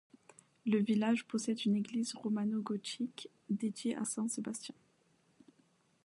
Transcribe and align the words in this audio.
Le 0.65 0.79
village 0.79 1.25
possède 1.27 1.63
une 1.63 1.75
église 1.75 2.15
romano-gothique 2.15 3.29
dédiée 3.51 3.95
à 3.95 4.03
saint 4.03 4.27
Sébastien. 4.27 4.73